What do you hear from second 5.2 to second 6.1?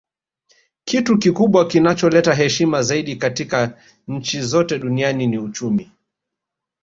ni uchumi